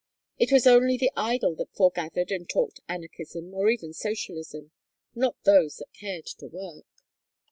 [0.39, 4.71] It was only the idle that foregathered and talked anarchism or even socialism;
[5.13, 6.87] not those that cared to work.